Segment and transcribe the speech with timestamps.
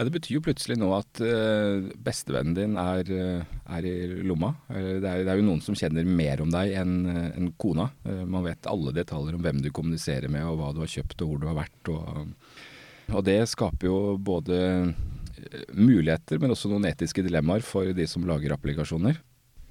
[0.00, 4.54] Ja, Det betyr jo plutselig nå at uh, bestevennen din er, uh, er, i lomma.
[4.70, 7.90] Uh, det, er, det, er, jo noen som kjenner mer om deg enn en kona.
[8.24, 11.28] man vet alle detaljer om hvem du kommuniserer med, og hva du har kjøpt og
[11.28, 11.92] hvor du har vært.
[11.92, 12.32] Og,
[13.12, 14.62] og det skaper jo både
[15.76, 19.20] muligheter, men også noen etiske dilemmaer for de som lager applikasjoner.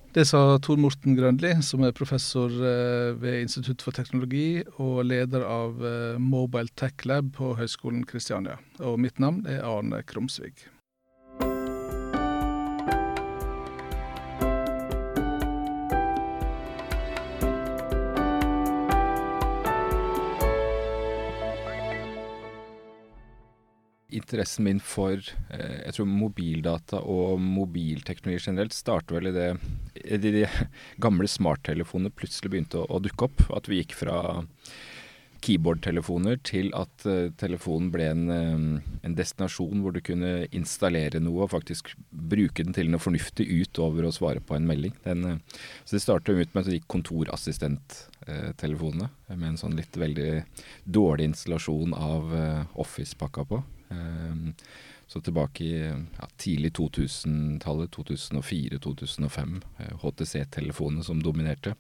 [0.10, 5.46] Det sa Tor Morten Grønli, som er professor eh, ved Institutt for teknologi og leder
[5.46, 8.58] av eh, Mobile Tech Lab på Høgskolen Kristiania.
[8.82, 10.66] Og mitt navn er Arne Krumsvig.
[24.20, 25.18] interessen min for
[25.54, 29.50] eh, jeg tror mobildata og mobilteknologi generelt starter vel i det
[30.18, 30.46] de, de
[31.04, 33.40] gamle smarttelefonene plutselig begynte å, å, dukke opp.
[33.56, 34.16] At vi gikk fra
[35.40, 41.44] keyboardtelefoner til at uh, telefonen ble en, uh, en, destinasjon hvor du kunne installere noe
[41.46, 44.94] og faktisk bruke den til noe fornuftig utover å svare på en melding.
[45.06, 45.38] Den, uh,
[45.86, 50.32] så det startet ut med de kontorassistenttelefonene med en sånn litt veldig
[50.84, 52.24] dårlig installasjon av
[52.80, 53.58] Office-pakka på.
[55.10, 59.56] Så tilbake i ja, tidlig 2000-tallet, 2004-2005,
[60.04, 61.74] HTC-telefonene som dominerte.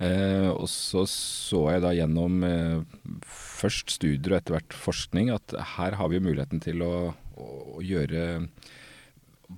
[0.00, 2.82] Eh, og så så jeg da gjennom eh,
[3.28, 8.22] først studier og etter hvert forskning at her har vi muligheten til å, å gjøre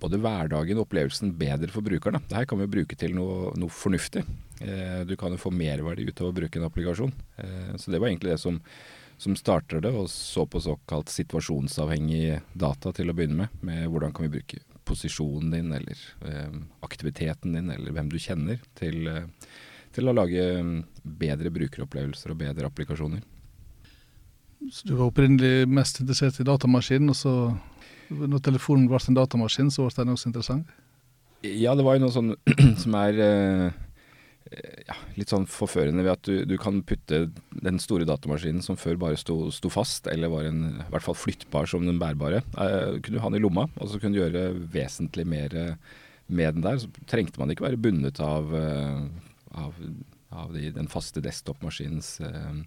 [0.03, 2.25] både hverdagen og opplevelsen bedre for brukeren.
[2.29, 4.25] Det her kan vi bruke til noe, noe fornuftig.
[4.65, 7.15] Eh, du kan jo få merverdi ut av å bruke en applikasjon.
[7.43, 8.59] Eh, så det var egentlig det som
[9.23, 13.61] som starter det, og så på såkalt situasjonsavhengig data til å begynne med.
[13.63, 18.59] Med hvordan kan vi bruke posisjonen din, eller eh, aktiviteten din, eller hvem du kjenner,
[18.79, 19.29] til, eh,
[19.95, 20.73] til å lage mm,
[21.23, 23.23] bedre brukeropplevelser og bedre applikasjoner.
[24.75, 27.37] Så du var opprinnelig mest interessert i datamaskinen, og så
[28.11, 30.75] når telefonen ble en datamaskin, så ble den også interessant?
[31.47, 32.35] Ja, det var jo noe sånn
[32.83, 33.92] som er eh, Eh,
[34.89, 37.25] ja, litt sånn forførende ved at du, du, kan putte
[37.65, 41.19] den store datamaskinen som før bare sto, sto fast, eller var en, i hvert fall
[41.19, 44.23] flyttbar som den bærbare, eh, kunne du ha den i lomma, og så kunne du
[44.23, 45.57] gjøre vesentlig mer
[46.33, 46.81] med den der.
[46.83, 49.01] Så trengte man ikke være bundet av, eh,
[49.63, 49.81] av,
[50.33, 52.63] av de, den faste desktop-maskinens eh,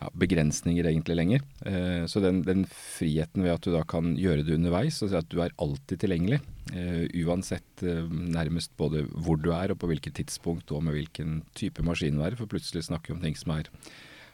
[0.00, 1.44] ja, begrensninger egentlig lenger.
[1.66, 5.18] Eh, så den, den, friheten ved at du da kan gjøre det underveis, og si
[5.18, 6.40] at du er alltid tilgjengelig,
[6.72, 8.04] eh, uansett eh,
[8.36, 12.26] nærmest både hvor du er og på hvilket tidspunkt og med hvilken type maskin du
[12.26, 13.72] er, for plutselig snakker vi om ting som er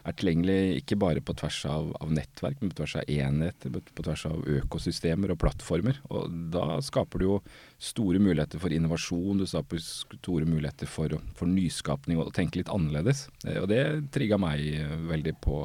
[0.02, 4.04] er tilgjengelig ikke bare på tvers av, av, nettverk, men på tvers av enheter, på
[4.06, 6.00] tvers av økosystemer og plattformer.
[6.10, 7.36] Og da skaper du jo
[7.82, 12.72] store muligheter for innovasjon, du skaper store muligheter for, for nyskapning og å tenke litt
[12.72, 13.28] annerledes.
[13.46, 13.82] Eh, og det
[14.14, 15.62] trigga meg eh, veldig på,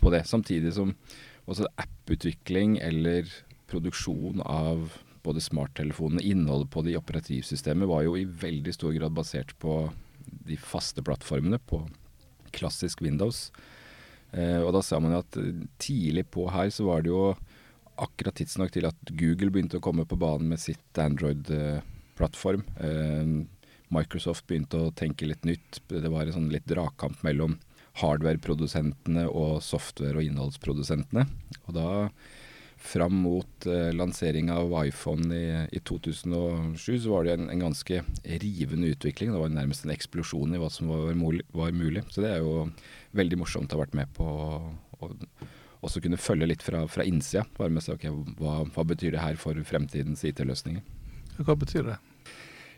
[0.00, 0.24] på det.
[0.30, 0.96] Samtidig som
[1.44, 3.28] også app-utvikling eller
[3.68, 9.52] produksjon av både smarttelefonene, innholdet på de operativsystemet, var jo i veldig stor grad basert
[9.62, 9.84] på
[10.48, 11.60] de faste plattformene.
[11.62, 11.84] på
[12.62, 13.48] klassisk Windows.
[14.32, 17.32] Eh, og da ser man jo at eh, tidlig på her så var det jo
[18.02, 22.64] akkurat tidsnok til at Google begynte å komme på banen med sitt Android-plattform.
[22.80, 23.34] Eh,
[23.92, 25.82] Microsoft begynte å tenke litt nytt.
[25.90, 27.58] Det var en sånn litt dragkamp mellom
[28.00, 31.26] hardware-produsentene og software- og innholdsprodusentene.
[31.66, 31.90] Og da
[32.82, 38.02] fram mot eh, lansering av iPhone i, i, 2007, så var det en, en, ganske
[38.42, 39.30] rivende utvikling.
[39.32, 41.14] Det var nærmest en eksplosjon i hva som var,
[41.54, 42.02] var mulig.
[42.10, 42.66] Så det er jo
[43.16, 45.12] veldig morsomt å ha vært med på å
[45.82, 47.44] også kunne følge litt fra, fra innsida.
[47.58, 50.82] Bare med å se okay, hva, hva betyr det her for fremtidens IT-løsninger.
[51.42, 51.98] Hva betyr det?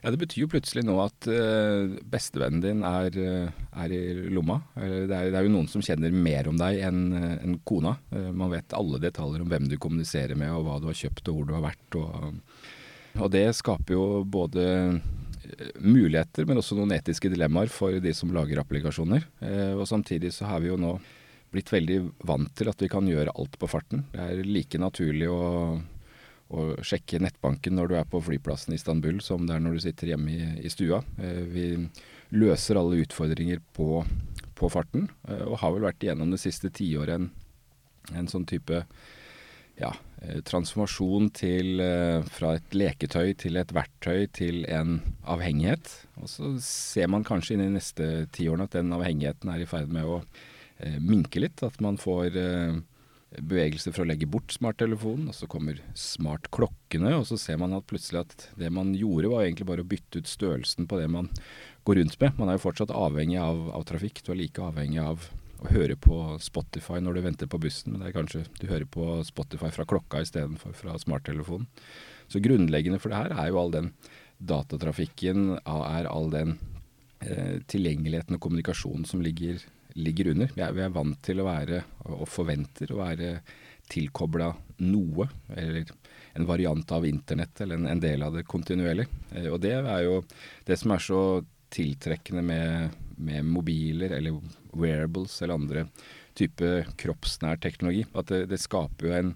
[0.04, 4.59] Ja, Det betyr jo plutselig nå at uh, bestevennen din er, uh, er, i lomma.
[4.76, 7.94] Det er, det er, jo noen som kjenner mer om deg enn uh, en kona.
[8.12, 11.38] man vet alle detaljer om hvem du kommuniserer med, og hva du har kjøpt og
[11.38, 11.97] hvor du har vært.
[11.97, 12.37] Og,
[13.16, 14.66] og det skaper jo både
[15.81, 19.25] muligheter, men også noen etiske dilemmaer for de som lager applikasjoner.
[19.76, 20.94] og samtidig så har vi jo nå
[21.53, 24.04] blitt veldig vant til at vi kan gjøre alt på farten.
[24.12, 25.42] Det er like naturlig å
[26.54, 29.84] å sjekke nettbanken når du er på flyplassen i Istanbul, som det er når du
[29.84, 31.03] sitter hjemme i, i stua.
[31.18, 31.66] Eh, vi
[32.34, 34.04] løser alle utfordringer på,
[34.59, 37.28] på farten, eh, og har vel vært igjennom det siste tiåret en,
[38.15, 38.84] en sånn type
[39.80, 39.91] ja,
[40.22, 41.84] eh, transformasjon til,
[42.36, 44.98] fra et leketøy til et verktøy til en
[45.30, 45.91] avhengighet.
[46.22, 49.92] Og så ser man kanskje inn i neste tiårene at den avhengigheten er i ferd
[49.92, 50.21] med å
[50.98, 51.62] minke litt.
[51.62, 52.34] At man får
[53.39, 57.86] bevegelse for å legge bort smarttelefonen, og så kommer smartklokkene, og så ser man at
[57.91, 61.31] plutselig at det man gjorde var egentlig bare å bytte ut størrelsen på det man
[61.89, 62.39] går rundt med.
[62.39, 65.28] Man er jo fortsatt avhengig av, av trafikk, du er like avhengig av
[65.65, 68.89] å høre på Spotify når du venter på bussen, men det er kanskje du hører
[68.91, 71.69] på Spotify fra klokka istedenfor fra smarttelefonen.
[72.28, 73.91] Så grunnleggende for det her er jo all den
[74.45, 76.57] datatrafikken, er all den
[77.25, 79.63] eh, tilgjengeligheten og kommunikasjonen som ligger,
[79.95, 80.51] ligger under.
[80.55, 83.37] Vi er, vi er, vant til å være, og forventer å være
[83.91, 84.49] tilkobla
[84.85, 85.91] noe, eller
[86.35, 89.07] en variant av internett, eller en, en del av det kontinuerlig.
[89.35, 90.21] Eh, og det er jo
[90.67, 91.23] det som er så
[91.75, 94.39] tiltrekkende med, med mobiler eller
[94.79, 95.87] wearables eller andre
[96.39, 96.71] type
[97.01, 98.05] kroppsnær teknologi.
[98.15, 99.33] At det, det skaper jo en,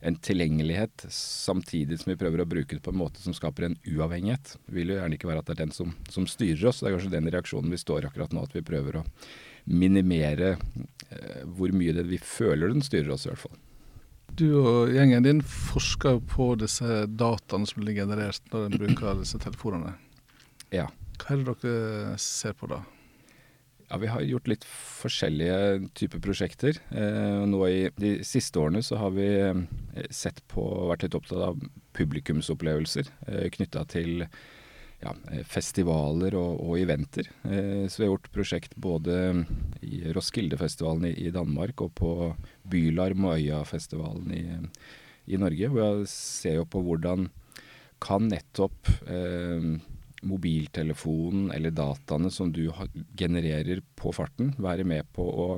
[0.00, 3.78] en, tilgjengelighet samtidig som vi prøver å bruke det på en måte som skaper en
[3.88, 4.56] uavhengighet.
[4.66, 6.80] Det vil jo gjerne ikke være at det er den som, som styrer oss.
[6.80, 9.06] Det er kanskje den reaksjonen vi står akkurat nå, at vi prøver å
[9.68, 13.56] minimere eh, hvor mye det vi føler den styrer oss, i hvert fall.
[14.38, 19.40] Du og gjengen din forsker på disse dataene som blir generert når en bruker disse
[19.42, 19.96] telefonene.
[20.74, 20.86] Ja.
[21.18, 22.84] Hva er det dere ser på da?
[23.88, 26.76] Ja, Vi har gjort litt forskjellige typer prosjekter.
[26.92, 31.40] Eh, nå I de siste årene så har vi eh, sett på, vært litt opptatt
[31.46, 31.62] av
[31.96, 34.26] publikumsopplevelser eh, knytta til
[35.02, 35.12] ja,
[35.46, 37.28] festivaler og, og eventer.
[37.46, 39.18] Eh, så vi har gjort prosjekt både
[39.86, 42.14] i Roskildefestivalen i, i Danmark og på
[42.68, 44.42] Bylarm og Øyafestivalen i,
[45.34, 45.70] i Norge.
[45.70, 47.28] Hvor jeg ser jo på hvordan
[48.02, 49.70] kan nettopp eh,
[50.26, 52.66] mobiltelefonen eller dataene som du
[53.18, 55.48] genererer på farten, være med på å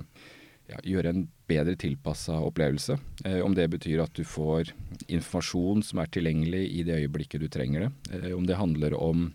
[0.70, 2.96] ja, gjøre en bedre tilpassa opplevelse.
[3.24, 4.72] Eh, om det betyr at du får
[5.08, 7.92] informasjon som er tilgjengelig i det øyeblikket du trenger det.
[8.16, 9.30] Eh, om det handler om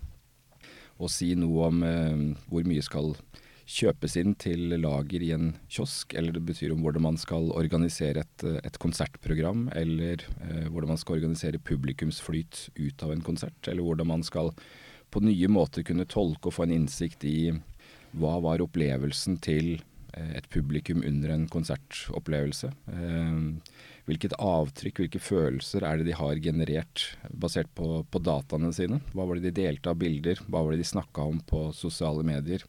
[0.95, 3.13] å si noe om eh, hvor mye skal
[3.65, 8.21] kjøpes inn til lager i en kiosk, eller det betyr om hvordan man skal organisere
[8.21, 13.85] et, et konsertprogram, eller eh, hvordan man skal organisere publikumsflyt ut av en konsert, eller
[13.85, 14.53] hvordan man skal
[15.13, 17.39] på nye måter kunne tolke og få en innsikt i
[18.15, 22.71] hva var opplevelsen til eh, et publikum under en konsertopplevelse.
[22.91, 23.39] Eh,
[24.05, 29.01] hvilket avtrykk, hvilke følelser er det de har generert basert på, på dataene sine?
[29.15, 32.25] Hva var det de delte av bilder, hva var det de snakka om på sosiale
[32.27, 32.63] medier?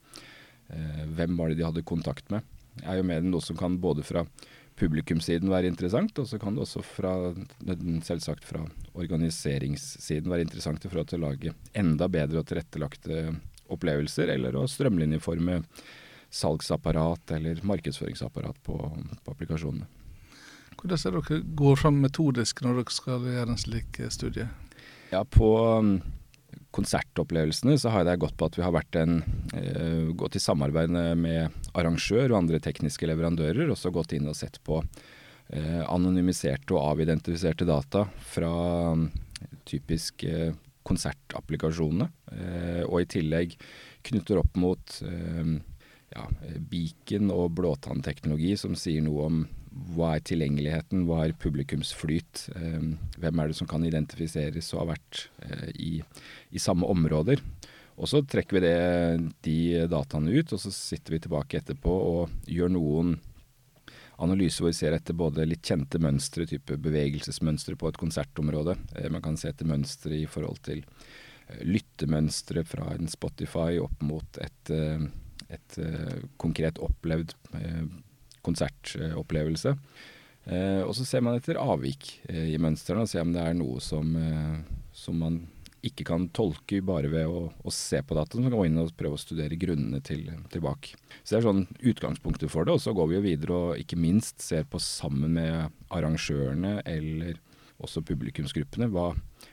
[0.72, 2.46] Eh, hvem var det de hadde kontakt med?
[2.84, 4.26] Er jo med noe som kan både fra
[4.76, 7.12] publikumssiden være interessant, og så kan det også fra,
[8.04, 8.60] selvsagt fra
[8.98, 13.30] organiseringssiden være interessant for å lage enda bedre og tilrettelagte
[13.72, 15.62] opplevelser, eller å strømlinjeforme
[16.36, 18.76] salgsapparat eller markedsføringsapparat på,
[19.24, 19.88] på applikasjonene.
[20.76, 24.48] Hvordan ser dere går fram metodisk når dere skal gjøre en slik studie?
[25.10, 25.48] Ja, På
[26.76, 29.20] konsertopplevelsene så har det gått på at vi har en,
[29.54, 34.36] uh, gått i samarbeid med arrangør og andre tekniske leverandører, og så gått inn og
[34.36, 38.52] sett på uh, anonymiserte og avidentifiserte data fra
[38.92, 39.08] um,
[39.64, 40.52] typisk uh,
[40.86, 42.06] konsertapplikasjonene.
[42.86, 43.56] og i tillegg
[44.06, 44.92] knytter opp mot
[46.14, 46.26] ja,
[46.70, 49.46] beacon og blåtannteknologi som sier noe om
[49.96, 52.84] hva er tilgjengeligheten, hva er publikumsflyt, eh,
[53.20, 55.92] hvem er det som kan identifiseres og har vært eh, i,
[56.50, 57.42] i, samme områder.
[57.96, 58.76] Og så trekker vi det,
[59.44, 59.58] de
[59.88, 63.16] dataene ut, og så sitter vi tilbake etterpå og gjør noen
[64.22, 68.78] analyser hvor vi ser etter både litt kjente mønstre, type bevegelsesmønstre på et konsertområde.
[68.96, 70.84] Eh, man kan se etter mønstre i forhold til
[71.62, 74.70] lyttemønstre fra en Spotify opp mot et,
[75.52, 75.78] et
[76.40, 77.34] konkret opplevd
[78.46, 79.74] konsertopplevelse.
[80.46, 83.56] Eh, og så ser man etter avvik eh, i mønstrene og ser om det er
[83.58, 84.58] noe som, eh,
[84.94, 85.40] som man
[85.86, 88.80] ikke kan tolke bare ved å, å se på dataen, så kan man gå inn
[88.82, 90.94] og prøve å studere grunnene til, tilbake.
[91.22, 93.98] Så det er sånn utgangspunktet for det, og så går vi jo videre og ikke
[93.98, 97.38] minst ser på sammen med arrangørene eller
[97.82, 99.10] også publikumsgruppene hva,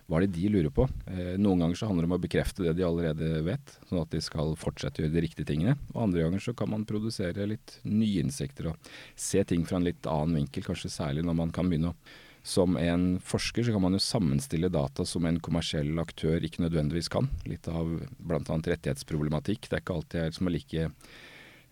[0.08, 0.86] hva er det de lurer på?
[1.12, 4.14] Eh, noen ganger så handler det om å bekrefte det de allerede vet, sånn at
[4.14, 5.76] de skal fortsette å gjøre de riktige tingene.
[5.94, 9.90] Og andre ganger så kan man produsere litt nye insekter og se ting fra en
[9.90, 13.82] litt annen vinkel, kanskje særlig når man kan begynne å som en forsker så kan
[13.86, 17.30] man jo sammenstille data som en kommersiell aktør ikke nødvendigvis kan.
[17.48, 17.88] Litt av
[18.20, 18.42] bl.a.
[18.44, 19.70] rettighetsproblematikk.
[19.70, 20.90] Det er ikke alltid jeg som er like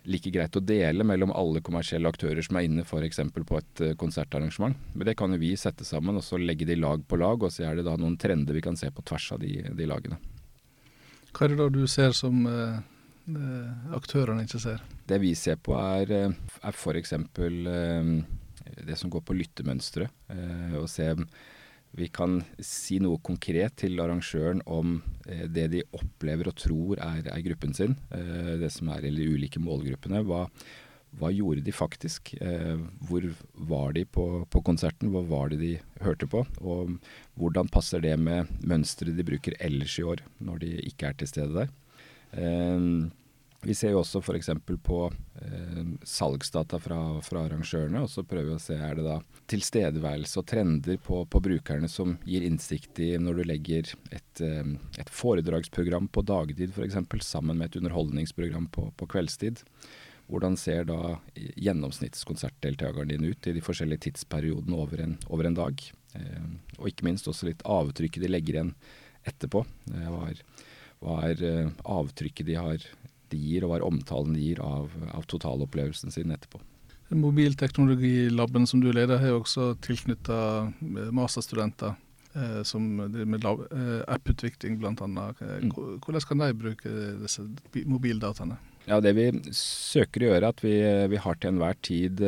[0.08, 3.20] like greit å dele mellom alle kommersielle aktører som er inne f.eks.
[3.32, 4.76] på et uh, konsertarrangement.
[4.94, 7.54] Men det kan jo vi sette sammen og så legge de lag på lag, og
[7.54, 10.18] så er det da noen trender vi kan se på tvers av de, de lagene.
[11.32, 12.82] Hva er det da du ser som uh,
[13.96, 14.84] aktørene ikke ser?
[15.08, 17.16] Det vi ser på er, er f.eks.
[17.38, 18.14] Uh,
[18.82, 20.10] det som går på lyttemønstre.
[20.32, 21.12] Uh, og se
[21.92, 24.96] vi kan si noe konkret til arrangøren om
[25.28, 29.12] eh, det de opplever og tror er, er gruppen sin, eh, det som er i
[29.12, 30.22] de ulike målgruppene.
[30.24, 30.46] Hva,
[31.20, 32.32] hva gjorde de faktisk?
[32.40, 33.28] Eh, hvor
[33.68, 35.12] var de på, på, konserten?
[35.12, 35.72] Hva var det de
[36.04, 36.46] hørte på?
[36.64, 36.96] Og
[37.36, 41.32] hvordan passer det med mønsteret de bruker ellers i år, når de ikke er til
[41.34, 41.76] stede der?
[43.62, 44.48] Vi ser jo også f.eks.
[44.82, 44.98] på
[45.38, 49.20] eh, salgsdata fra, fra, arrangørene, og så prøver vi å se er det da
[49.52, 54.72] tilstedeværelse og trender på, på brukerne som gir innsikt i når du legger et, eh,
[54.98, 56.98] et foredragsprogram på dagtid f.eks.
[57.22, 59.62] sammen med et underholdningsprogram på, på, kveldstid.
[60.32, 65.86] Hvordan ser da gjennomsnittskonsertdeltakeren din ut i de forskjellige tidsperiodene over en, over en dag?
[66.18, 66.50] Eh,
[66.80, 68.74] og ikke minst også litt avtrykket de legger igjen
[69.28, 69.62] etterpå.
[69.94, 70.10] Eh,
[71.02, 72.90] hva er, eh, avtrykket de har
[73.32, 76.60] de gir, og hva omtalen de gir av, av totalopplevelsen sin etterpå.
[77.12, 80.38] Mobilteknologilaben som du leder, har også tilknytta
[80.72, 81.94] eh, masterstudenter
[82.34, 84.94] eh, som driver med eh, apputvikling bl.a.
[84.94, 85.72] Eh, mm.
[86.04, 87.44] Hvordan kan de bruke disse
[87.84, 88.56] mobildataene?
[88.88, 90.74] Ja, Det vi søker å gjøre, er at vi,
[91.12, 92.22] vi har til enhver tid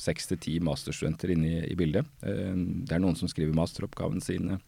[0.00, 2.06] seks til ti masterstudenter inne i, i bildet.
[2.26, 2.54] Eh,
[2.86, 4.60] det er noen som skriver masteroppgaven sine.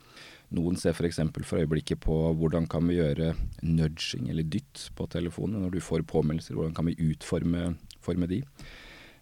[0.56, 1.20] Noen ser f.eks.
[1.20, 5.80] For, for øyeblikket på hvordan kan vi gjøre nudging eller dytt på telefonen når du
[5.84, 6.56] får påmeldelser.
[6.56, 8.40] Hvordan kan vi utforme de.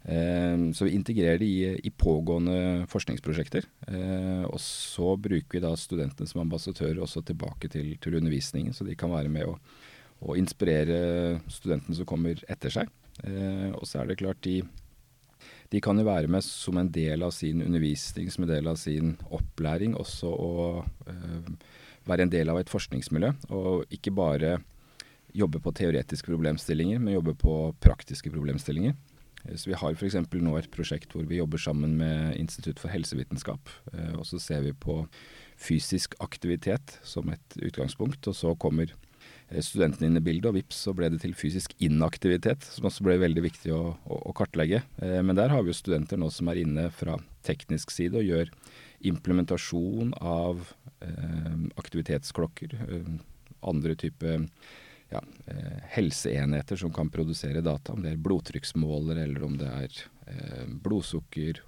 [0.07, 3.67] Eh, så vi integrerer det i, i pågående forskningsprosjekter.
[3.91, 8.87] Eh, og så bruker vi da studentene som ambassadører også tilbake til, til undervisningen, så
[8.87, 9.59] de kan være med å,
[10.23, 12.95] å inspirere studentene som kommer etter seg.
[13.27, 14.59] Og så er det klart de
[15.73, 18.79] de kan jo være med som en del av sin undervisning, som en del av
[18.81, 20.55] sin opplæring, også å
[20.85, 21.51] øh,
[22.07, 23.33] være en del av et forskningsmiljø.
[23.57, 24.57] Og ikke bare
[25.37, 28.95] jobbe på teoretiske problemstillinger, men jobbe på praktiske problemstillinger.
[29.45, 30.21] Eh, så Vi har f.eks.
[30.33, 33.73] nå et prosjekt hvor vi jobber sammen med Institutt for helsevitenskap.
[33.93, 35.03] Øh, og så ser vi på
[35.57, 38.27] fysisk aktivitet som et utgangspunkt.
[38.27, 39.06] Og så kommer Eh,
[39.63, 43.19] studentene inn i bildet, og vips så ble det til fysisk inaktivitet, som også ble
[43.23, 44.83] veldig viktig å, å, å kartlegge.
[45.03, 48.27] Eh, men der har vi jo studenter nå som er inne fra teknisk side og
[48.27, 48.51] gjør
[49.07, 50.67] implementasjon av
[51.05, 53.15] eh, aktivitetsklokker, eh,
[53.67, 54.35] andre type
[55.13, 60.05] ja, eh, helseenheter som kan produsere data, om det er blodtrykksmåler eller om det er
[60.27, 61.63] eh, blodsukker,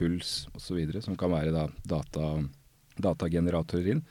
[0.00, 2.38] puls osv., som kan være da, data,
[2.96, 4.06] datageneratorer inn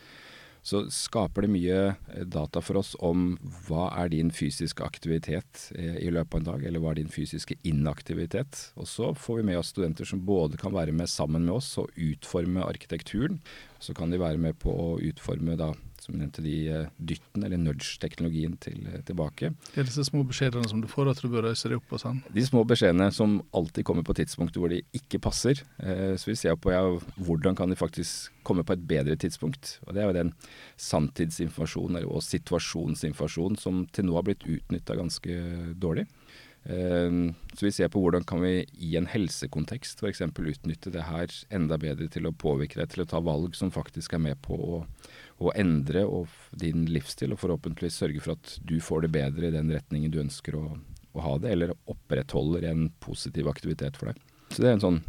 [0.66, 3.34] så skaper det mye eh, data for oss om
[3.68, 7.12] hva er din fysiske aktivitet eh, i løpet av en dag, eller hva er din
[7.14, 8.70] fysiske inaktivitet.
[8.80, 11.72] Og så får vi med oss studenter som både kan være med sammen med oss
[11.82, 13.40] og utforme arkitekturen.
[13.80, 15.74] Så kan de være med på å utforme da
[16.06, 19.52] som jeg nevnte, de uh, dytten, eller nudge-teknologien, til, uh, tilbake.
[19.70, 22.04] Det er disse små beskjedene som du får at du bør røyse deg opp og
[22.04, 22.22] sånn?
[22.36, 25.64] De små beskjedene som alltid kommer på tidspunkter hvor de ikke passer.
[25.82, 26.84] Uh, så vi ser på ja,
[27.20, 29.78] hvordan kan de faktisk komme på et bedre tidspunkt.
[29.88, 30.34] Og det er jo den
[30.82, 35.42] sanntidsinformasjonen og situasjonsinformasjonen som til nå har blitt utnytta ganske
[35.80, 36.08] dårlig.
[36.64, 40.22] Så vi ser på hvordan kan vi i en helsekontekst f.eks.
[40.28, 44.14] utnytte det her enda bedre til å påvirke deg til å ta valg som faktisk
[44.14, 44.82] er med på å
[45.40, 46.04] å endre
[46.60, 50.20] din livsstil, og forhåpentligvis sørge for at du får det bedre i den retningen du
[50.22, 50.66] ønsker å,
[51.16, 54.20] å ha det, eller opprettholder en positiv aktivitet for deg.
[54.52, 55.02] Så det er en sånn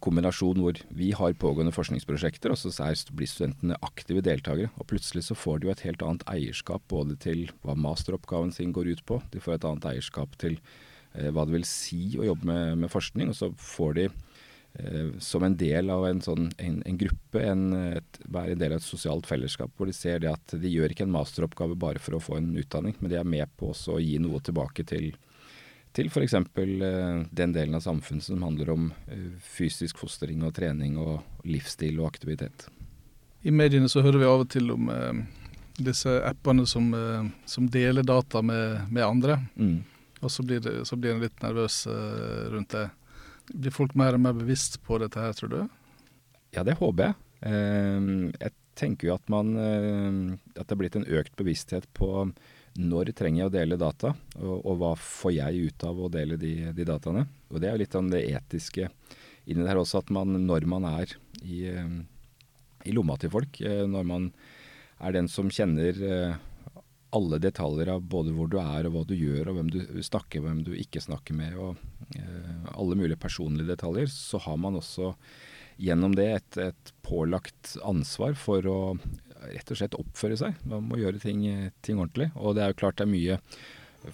[0.00, 2.70] kombinasjon hvor vi har pågående forskningsprosjekter, og så
[3.12, 4.70] blir studentene aktive deltakere.
[4.80, 8.72] Og plutselig så får de jo et helt annet eierskap både til hva masteroppgaven sin
[8.72, 10.56] går ut på, de får et annet eierskap til
[11.12, 14.08] eh, hva det vil si å jobbe med, med forskning, og så får de
[14.74, 17.62] Eh, som en del av en, sånn, en, en gruppe, en,
[17.98, 20.92] et, være en del av et sosialt fellesskap, hvor de ser det at de gjør
[20.94, 23.96] ikke en masteroppgave bare for å få en utdanning, men de er med på også
[23.96, 25.10] å gi noe tilbake til,
[25.98, 26.34] til f.eks.
[26.38, 31.98] Eh, den delen av samfunnet som handler om eh, fysisk fostring og trening og livsstil
[32.00, 32.68] og aktivitet.
[33.42, 35.22] I mediene så hører vi av og til om eh,
[35.78, 39.40] disse appene som, eh, som, deler data med, med andre.
[39.56, 39.82] Mm.
[40.20, 42.88] Og så blir, det, så blir en litt nervøs eh, rundt det.
[43.54, 45.60] Blir folk mer og mer bevisst på dette her, tror du?
[46.54, 47.18] Ja, det håper jeg.
[47.48, 52.26] Ehm, jeg tenker jo at man eh, At det er blitt en økt bevissthet på
[52.78, 56.38] når trenger jeg å dele data, og, og hva får jeg ut av å dele
[56.40, 57.24] de, de, dataene.
[57.50, 58.90] Og det er jo litt om det etiske
[59.48, 61.96] inni her også, at man når man er i, eh,
[62.86, 64.30] i lomma til folk, eh, når man
[64.98, 65.98] er den som kjenner
[67.14, 70.42] alle detaljer av både hvor du er og hva du gjør, og hvem du snakker
[70.42, 74.76] med, hvem du ikke snakker med, og eh, alle mulige personlige detaljer, så har man
[74.80, 75.14] også
[75.80, 78.78] gjennom det et, et, pålagt ansvar for å
[79.42, 80.56] rett og slett oppføre seg.
[80.68, 81.44] Man må gjøre ting,
[81.84, 82.30] ting, ordentlig.
[82.36, 83.38] Og det er jo klart det er mye,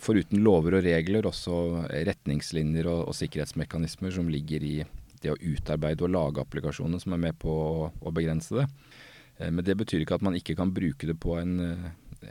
[0.00, 4.76] foruten lover og regler, også retningslinjer og, og sikkerhetsmekanismer som ligger i
[5.24, 8.64] det å utarbeide og lage applikasjoner som er med på å, å begrense det.
[9.38, 11.54] Eh, men det betyr ikke at man ikke kan bruke det på en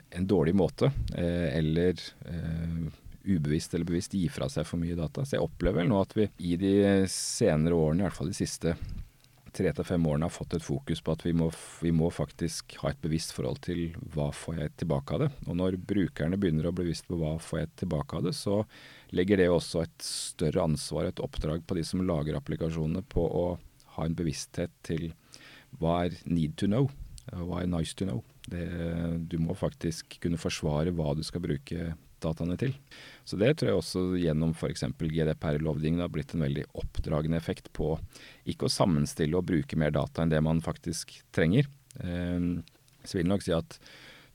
[0.10, 2.92] en dårlig måte, eh, eller eh,
[3.24, 5.26] ubevisst eller bevisst gi fra seg for mye data.
[5.26, 6.74] Så jeg opplever vel nå at vi i de
[7.12, 8.76] senere årene, i hvert fall de siste
[9.54, 11.50] tre til fem årene har fått et fokus på at vi må,
[11.82, 15.30] vi må, faktisk ha et bevisst forhold til hva får jeg tilbake av det.
[15.48, 18.62] Og når brukerne begynner å bli bevisst på hva får jeg tilbake av det, så
[19.14, 23.46] legger det også et større ansvar, et oppdrag på de som lager applikasjonene, på å
[23.98, 25.12] ha en bevissthet til
[25.80, 26.90] hva er need to know,
[27.32, 28.24] hva er nice to know.
[28.50, 28.66] Det,
[29.32, 31.94] du må faktisk kunne forsvare hva du skal bruke
[32.24, 32.74] dataene til.
[33.28, 34.86] Så det tror jeg også gjennom f.eks.
[35.00, 37.96] GDPR-lovgivningen har blitt en veldig oppdragende effekt på
[38.50, 41.70] ikke å sammenstille og bruke mer data enn det man faktisk trenger.
[42.00, 42.50] Eh,
[43.04, 43.80] så vil jeg nok si at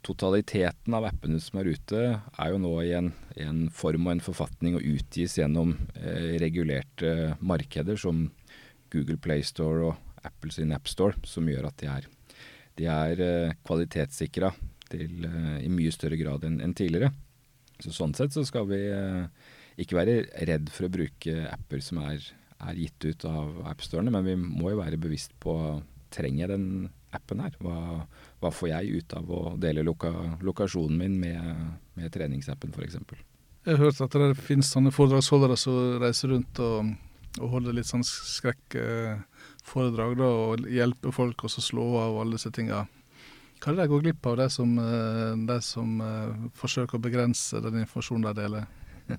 [0.07, 4.25] totaliteten av appene som er ute, er jo nå i en, en form og en
[4.25, 8.29] forfatning og utgis gjennom eh, regulerte markeder som
[8.93, 12.09] Google Playstore og Apple sin AppStore, som gjør at de er,
[12.79, 14.53] de er eh, kvalitetssikra
[14.89, 15.27] til,
[15.61, 17.11] i mye større grad enn en tidligere.
[17.83, 19.27] Så Sånn sett så skal vi eh,
[19.79, 22.23] ikke være redd for å bruke apper som er,
[22.67, 25.55] er gitt ut av appstorene, men vi må jo være bevisst på
[26.15, 26.69] trenger jeg den
[27.15, 27.55] appen her?
[27.63, 27.77] Hva,
[28.41, 30.11] hva får jeg ut av å dele loka,
[30.45, 31.39] lokasjonen min med,
[31.99, 32.97] med treningsappen f.eks.?
[33.69, 36.77] Jeg har hørt at det finnes sånne foredragsholdere som reiser rundt og,
[37.39, 42.79] og holder litt sånn skrekkforedrag da, og hjelper folk å slå av alle disse tinga.
[43.59, 47.03] Hva er det de går glipp av, de som, eh, de som uh, forsøker å
[47.03, 48.69] begrense den informasjonen de deler?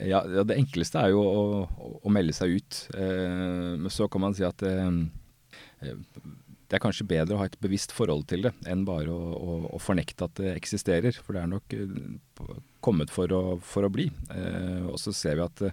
[0.00, 2.84] Ja, ja, Det enkleste er jo å, å, å melde seg ut.
[2.96, 4.86] Eh, men så kan man si at eh,
[5.84, 5.98] eh,
[6.70, 9.56] det er kanskje bedre å ha et bevisst forhold til det, enn bare å, å,
[9.74, 11.16] å fornekte at det eksisterer.
[11.16, 11.74] For det er nok
[12.84, 14.06] kommet for å, for å bli.
[14.30, 15.64] Eh, og så ser vi at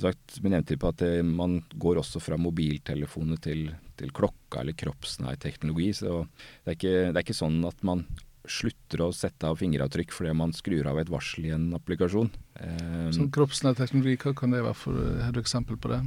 [0.00, 3.66] sagt, vi nevnte på at det, man går også fra mobiltelefoner til,
[4.02, 5.90] til klokka eller kroppsnær teknologi.
[5.96, 6.24] Så
[6.64, 8.04] det er, ikke, det er, ikke, sånn at man
[8.48, 12.30] slutter å sette av fingeravtrykk fordi man skrur av et varsel i en applikasjon.
[12.58, 16.02] Um, sånn kroppsnær teknologi, hva kan det være for Har du eksempel på det?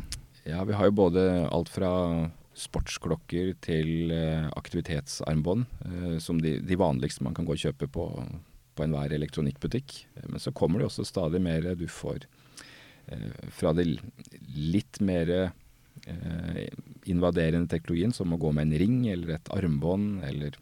[0.46, 1.92] Ja, vi har jo både alt fra
[2.56, 8.06] sportsklokker til eh, aktivitetsarmbånd, eh, som de, de, vanligste man kan gå og kjøpe på,
[8.78, 9.98] på enhver elektronikkbutikk.
[10.30, 12.24] Men så kommer det også stadig mer du får
[13.08, 13.86] Eh, fra det
[14.56, 15.54] litt mer eh,
[17.10, 20.58] invaderende teknologien, som å gå med en ring eller et armbånd eller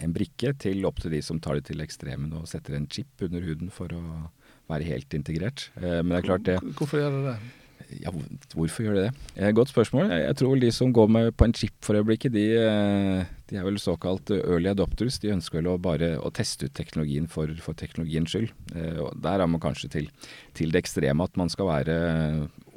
[0.00, 3.24] en brikke, til opp til de som tar det til ekstremen og setter en chip
[3.26, 4.02] under huden for å
[4.70, 5.68] være helt integrert.
[5.80, 7.38] Eh, men det er klart det Hvorfor gjør det det?
[7.98, 8.12] Ja,
[8.54, 9.12] hvorfor gjør de det?
[9.34, 10.12] Eh, godt spørsmål.
[10.12, 13.66] Jeg tror de som går med på en chip for øyeblikket, de, eh, de, er
[13.66, 15.18] vel såkalt early adopters.
[15.18, 18.52] De ønsker vel å bare å teste ut teknologien for, for teknologiens skyld.
[18.76, 20.10] Eh, og der er man kanskje til,
[20.54, 21.96] til, det ekstreme at man skal være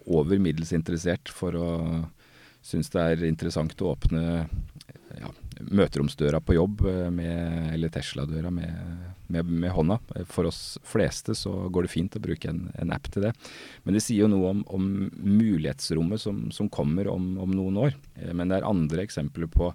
[0.06, 1.70] over middels interessert for å
[2.64, 4.22] synes det er interessant å åpne
[5.20, 5.32] ja,
[5.68, 10.00] møteromsdøra på jobb, med, eller Tesla-døra med med, med, hånda.
[10.30, 13.34] For oss fleste så går det fint å bruke en, en app til det.
[13.84, 17.98] Men det sier jo noe om, om mulighetsrommet som, som kommer om, om, noen år.
[18.20, 19.72] Eh, men det er andre eksempler på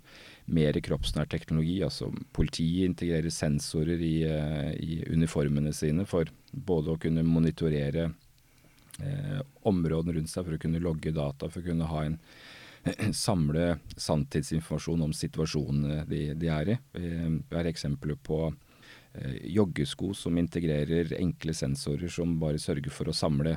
[0.54, 1.80] mer kroppsnær teknologi.
[1.84, 8.10] altså Politiet integrerer sensorer i, eh, i uniformene sine for både å kunne monitorere
[9.02, 12.18] eh, områdene rundt seg, for å kunne logge data, for å kunne ha en
[13.26, 16.78] samle sanntidsinformasjon om situasjonene de, de er i.
[16.94, 18.46] Vi har eksempler på
[19.12, 23.56] Eh, joggesko som integrerer enkle sensorer som bare sørger for å samle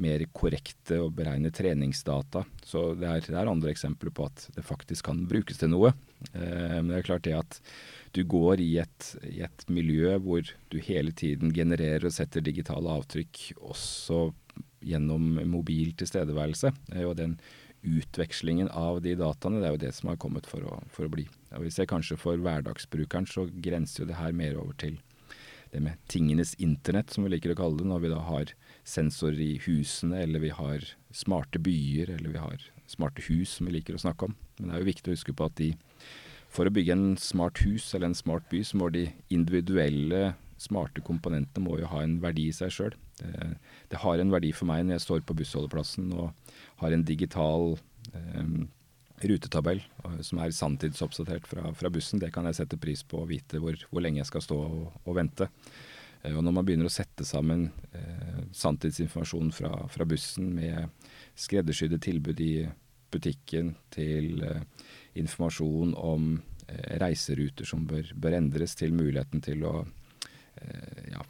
[0.00, 2.44] mer korrekte og beregne treningsdata.
[2.64, 5.92] Så det er, det er andre eksempler på at det faktisk kan brukes til noe.
[6.32, 7.58] Eh, men det er klart det at
[8.14, 12.92] du går i et, i et, miljø hvor du hele tiden genererer og setter digitale
[13.00, 14.28] avtrykk også
[14.86, 16.72] gjennom mobil tilstedeværelse.
[17.06, 17.38] Og den
[17.82, 21.12] utvekslingen av de dataene, det er jo det som har kommet for å, for å
[21.12, 21.26] bli.
[21.56, 25.00] Og vi ser kanskje for hverdagsbrukeren så grenser jo det her mer over til
[25.72, 28.50] det med tingenes internett, som vi liker å kalle det, når vi da har
[28.84, 30.84] sensorer i husene, eller vi har
[31.16, 34.36] smarte byer, eller vi har smarte hus, som vi liker å snakke om.
[34.58, 35.70] Men det er jo viktig å huske på at de,
[36.52, 41.02] for å bygge en smart hus eller en smart by, så må de individuelle smarte
[41.04, 42.98] komponentene må jo ha en verdi i seg sjøl.
[43.22, 43.48] Det,
[43.92, 47.76] det, har en verdi for meg når jeg står på bussholdeplassen og har en digital
[48.12, 48.54] eh,
[49.28, 52.20] rutetabell eh, som er sanntidsoppdatert fra, fra, bussen.
[52.22, 54.86] Det kan jeg sette pris på å vite hvor, hvor lenge jeg skal stå og,
[55.04, 55.48] og vente.
[56.22, 60.88] Eh, og når man begynner å sette sammen eh, sanntidsinformasjon fra, fra, bussen med
[61.38, 62.54] skreddersydde tilbud i
[63.12, 64.64] butikken til eh,
[65.20, 66.34] informasjon om
[66.68, 71.24] eh, reiseruter som bør, bør, endres, til muligheten til å eh, ja,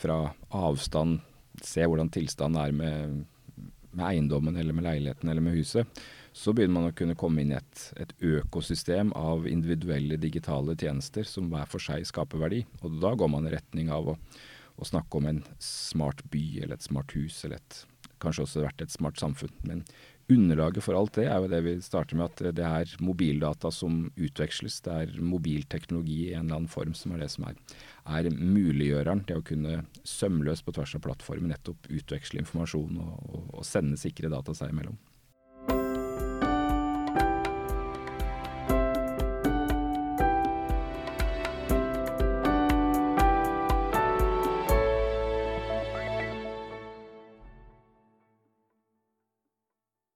[0.00, 0.22] fra
[0.56, 1.20] avstand
[1.66, 3.20] se hvordan tilstanden er med,
[3.90, 7.52] med eiendommen eller med leiligheten eller med huset så begynner man å kunne komme inn
[7.52, 12.62] i et, et, økosystem av individuelle digitale tjenester som hver for seg skaper verdi.
[12.84, 14.16] Og da går man i retning av å,
[14.78, 17.82] å snakke om en smart by eller et smart hus, eller et,
[18.22, 19.52] kanskje også vært et smart samfunn.
[19.66, 19.82] Men
[20.30, 24.02] underlaget for alt det er jo det vi starter med, at det er mobildata som
[24.16, 24.80] utveksles.
[24.86, 27.58] Det er mobilteknologi i en eller annen form som er det som er,
[28.06, 29.24] er muliggjøreren.
[29.28, 34.00] Det å kunne sømløst på tvers av plattformen nettopp utveksle informasjon og, og, og sende
[34.00, 34.98] sikre data seg imellom.